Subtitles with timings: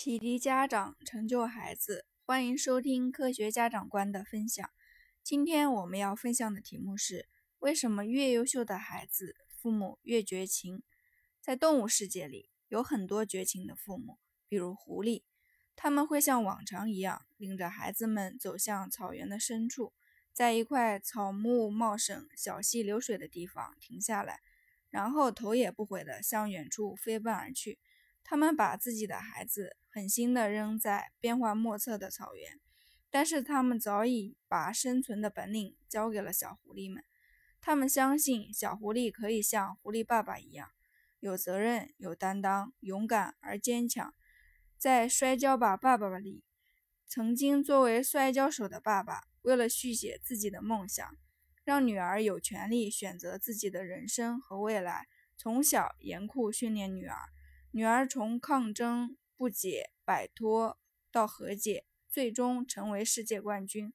[0.00, 2.06] 启迪家长，成就孩子。
[2.24, 4.70] 欢迎收听科学家长观的分享。
[5.24, 7.28] 今天我们要分享的题目是：
[7.58, 10.84] 为什么越优秀的孩子，父母越绝情？
[11.40, 15.24] 在动物世界里，有很多绝情的父母，比如狐狸，
[15.74, 19.92] 他们会像往常一样，领着孩子们走向草原的深处，
[20.32, 24.38] 在一块草木茂盛、小溪流水的地方停下来，
[24.90, 27.80] 然后头也不回地向远处飞奔而去。
[28.30, 32.60] 他们把自己的孩子狠心地扔在变幻莫测的草原，
[33.08, 37.02] 但是他们早已把生存的本领交给了小狐狸们。
[37.58, 40.68] 他们相信小狐狸可以像狐狸爸爸一样，
[41.20, 44.12] 有责任、有担当、勇敢而坚强。
[44.76, 46.44] 在《摔跤吧，爸爸》里，
[47.06, 51.16] 曾经作为摔跤手的爸爸，为了续写自己的梦想，
[51.64, 55.06] 让女儿有权利选择自己的人生和未来，
[55.38, 57.16] 从小严酷训练女儿。
[57.70, 60.78] 女儿从抗争、不解、摆脱
[61.12, 63.92] 到和解，最终成为世界冠军，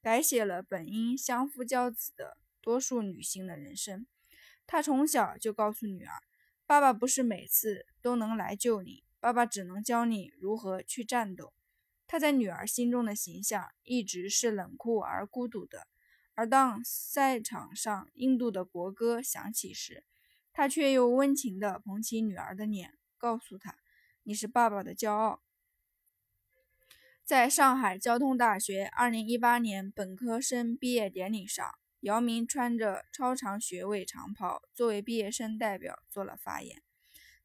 [0.00, 4.06] 改写了本应相夫教子的多数女性的人生。
[4.66, 6.12] 她从小就告诉女儿
[6.64, 11.52] ：“爸爸不是每次都能来救你，爸爸只能教你如何去战斗。”
[12.08, 15.86] 她在女儿心中的形象一直是冷酷而孤独的。
[16.34, 20.04] 而当赛场上印度的国歌响起时，
[20.54, 22.94] 她却又温情地捧起女儿的脸。
[23.20, 23.76] 告诉他，
[24.22, 25.42] 你是爸爸的骄傲。
[27.22, 36.82] 在上海交通大学二零一八年本科生毕业典礼上，姚明穿着超长学位长袍，作为毕业生代表做了发言。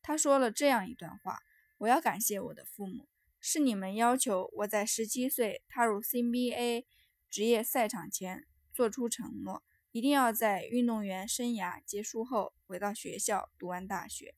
[0.01, 1.39] 他说了这样一段话
[1.79, 3.09] ：“我要感谢我的父母，
[3.41, 6.85] 是你们要求我在十七岁踏入 CBA
[7.29, 14.35] 职业赛场前做出承诺，一定要在运动员生涯结束后回到学校读完大学。”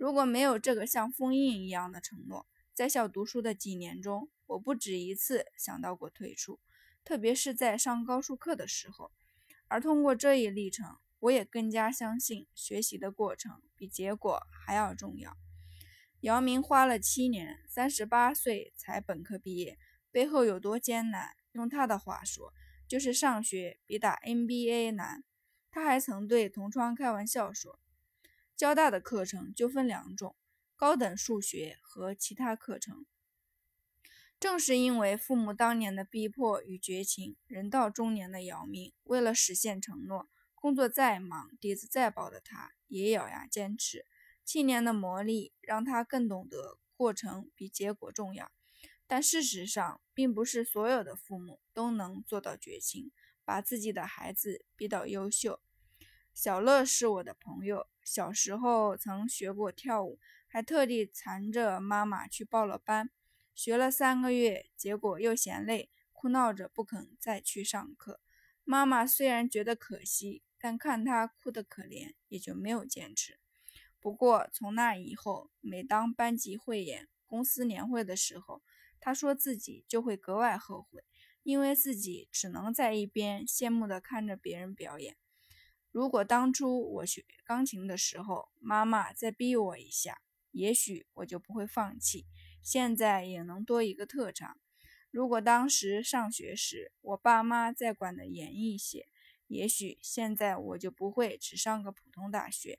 [0.00, 6.58] 如果没有这个像封印一样的承诺，在校读书的几年中，我不止一次想到过退出，
[7.04, 9.12] 特别是在上高数课的时候。
[9.68, 15.36] 而通过这一历程，我也更加相信学习的过程比结果还要重要。
[16.20, 19.78] 姚明花了七年，三十八岁才本科毕业，
[20.10, 21.36] 背后有多艰难？
[21.52, 22.54] 用他的话说，
[22.88, 25.22] 就是上学比打 NBA 难。
[25.70, 27.78] 他还曾对同窗开玩笑说。
[28.60, 30.36] 交大的课程就分两种，
[30.76, 33.06] 高等数学和其他课程。
[34.38, 44.04] 正是因为父母当年的逼迫与绝情，人到中年的姚明为了实现承诺，工作再忙，底子再薄的他也咬牙坚持。
[44.44, 48.52] 七年的磨砺让他更懂得过程比结果重要。
[49.06, 53.10] 但事实上，并不是所有的父母都能做到绝情，
[53.42, 55.62] 把自己的孩子逼到优秀。
[56.42, 57.86] 小乐是我的朋友。
[58.02, 63.10] 小时候曾学过跳舞，还特地缠着妈妈去报了班，
[63.54, 68.22] 学了三个月，结果又嫌累，哭闹着不肯再去上课。
[68.64, 73.38] 妈妈虽然觉得可惜，但看他哭得可怜，也就没有坚持。
[74.00, 78.62] 不过从那以后，每当班级汇演、公司年会的时候，
[78.98, 81.04] 他说自己就会格外后悔，
[81.42, 85.18] 因为自己只能在一边羡慕地看着别人表演。
[85.92, 92.26] 如果当初我学钢琴的时候，妈妈再逼我一下，也许我就不会放弃，
[92.62, 94.56] 现在也能多一个特长。
[95.10, 99.08] 如果当时上学时，我爸妈再管得严一些，
[99.48, 102.78] 也许现在我就不会只上个普通大学。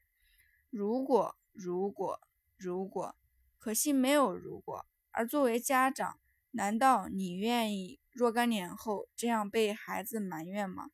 [0.70, 2.22] 如果，如果，
[2.56, 3.18] 如果，
[3.60, 4.86] 可惜没有如果。
[5.12, 10.92] 而作为家长，难道你愿意若干年后这样被孩子埋怨吗？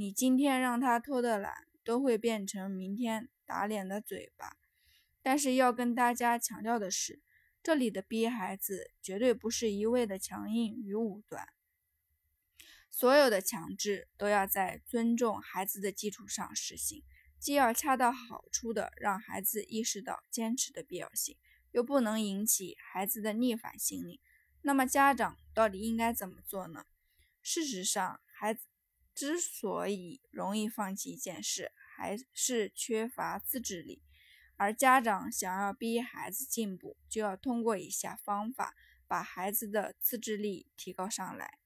[0.00, 4.56] 你今天让他偷的懒，都会变成明天打脸的嘴巴。
[5.22, 7.20] 但是要跟大家强调的是，
[7.64, 11.48] 这里的逼孩子绝对不是一味的强硬与武断，
[12.88, 17.02] 所有的强制都要在尊重孩子的基础上实行，
[17.40, 21.36] 既要恰到好处的让孩子意识到坚持的必要性，
[21.72, 24.20] 又不能引起孩子的逆反心理。
[24.62, 26.84] 那么家长到底应该怎么做呢？
[27.42, 28.67] 事实上，孩子。
[29.18, 34.00] 之所以容易放弃一件事，还是缺乏自制力。
[34.54, 38.76] 而家长想要逼孩子进步，就要通过以下方法
[39.08, 41.58] 把孩子的自制力提高上来：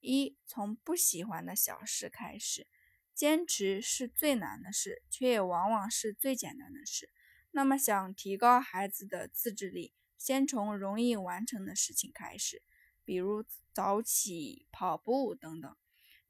[0.00, 2.66] 一、从不喜欢的小事开始。
[3.14, 7.08] 坚持是最难的事，却也往往是最简单的事。
[7.52, 12.64] 那么，想提高孩子的自制力，先从容易完成的事情开始，
[13.04, 15.76] 比如早起、跑步等等。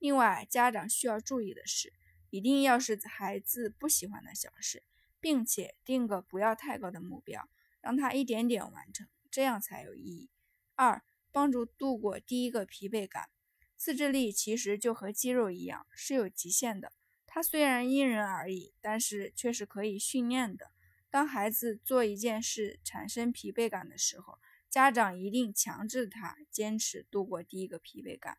[0.01, 1.93] 另外，家长需要注意的是，
[2.31, 4.83] 一定要是孩子不喜欢的小事，
[5.21, 7.49] 并且定个不要太高的目标，
[7.81, 10.31] 让他一点点完成，这样才有意义。
[10.75, 13.29] 二、帮助度过第一个疲惫感。
[13.77, 16.93] 自制力其实就和肌肉一样，是有极限的。
[17.27, 20.73] 它虽然因人而异，但是却是可以训练的。
[21.11, 24.39] 当孩子做一件事产生疲惫感的时候，
[24.71, 28.39] 家长一定强制他坚持度过第一个疲惫感。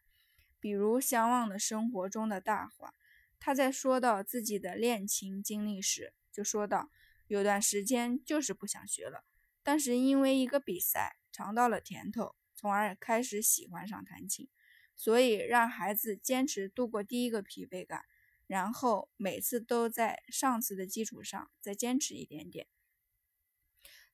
[0.62, 2.94] 比如《相忘的生活》中的大华，
[3.40, 6.90] 他在说到自己的恋情经历时，就说到
[7.28, 9.26] ：“有段时间就是不想学了，
[9.62, 14.50] 但是因为一个比赛。”尝到了甜头，从而开始喜欢上弹琴。
[14.98, 18.04] 所以让孩子坚持度过第一个疲惫感，
[18.48, 22.68] 然后每次都在上次的基础上再坚持一点点。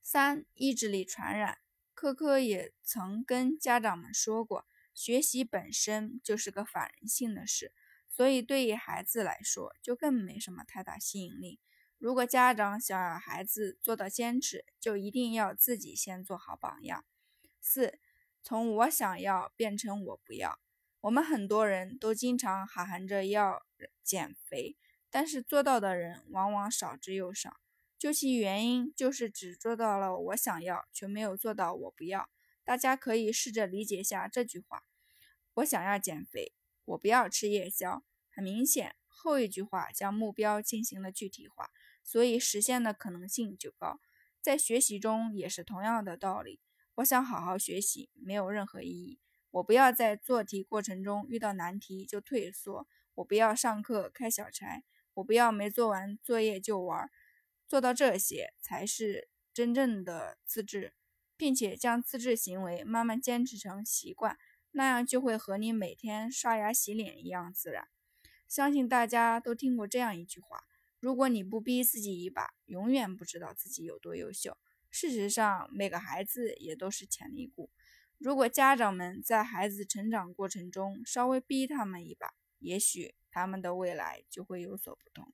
[0.04, 1.58] 三、意志力传染。
[1.96, 4.68] 科科也曾跟家长们说过，
[4.98, 7.72] 学习本身就是个反人性的事，
[8.10, 11.60] 所以对于孩子来说就更没什么太大吸引力。
[12.00, 17.06] 如果家长想要孩子做到坚持，就一定要自己先做好榜样。
[17.62, 18.00] 四，
[18.42, 20.60] 从我想要变成我不要。
[21.02, 23.64] 我们很多人都经常喊喊着要
[24.04, 24.78] 减肥，
[25.12, 27.58] 但是做到的人往往少之又少。
[28.00, 32.28] 究其原因，就是只做到了我想要，却没有做到我不要。
[32.68, 34.84] 大家可以试着理解下这句话：
[35.54, 36.52] 我想要减肥，
[36.84, 38.04] 我不要吃夜宵。
[38.30, 41.72] 很明显，后一句话将目标进行了具体化。
[42.04, 44.02] 所以实现的可能性就高，
[44.42, 46.60] 在学习中也是同样的道理。
[46.96, 49.18] 我想好好学习，没有任何意义。
[49.52, 52.86] 我不要在做题过程中遇到难题就退缩，
[53.16, 57.10] 我不要上课开小差，我不要没做完作业就玩。
[57.66, 60.94] 做到这些才是真正的自制，
[61.38, 64.38] 并且将自制行为慢慢坚持成习惯，
[64.72, 67.88] 那样就会和你每天刷牙洗脸一样自然。
[68.48, 70.64] 相信大家都听过这样一句话。
[71.00, 74.58] 如果你不逼自己一把，永远不知道自己有多优秀。
[74.90, 77.70] 事实上，每个孩子也都是潜力股。
[78.18, 85.32] 如果家长们在孩子成长过程中稍微逼他们一把，也许他们的未来就会有所不同。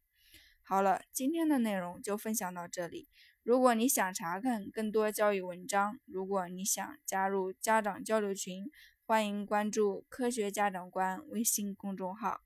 [0.61, 3.07] 好了，今天的内容就分享到这里。
[3.43, 8.71] 如果你想查看更多教育文章，如果你想加入家长交流群，
[9.05, 12.39] 欢迎关注“科学家长观”微信公众号。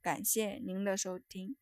[0.00, 1.56] 感谢您的收听。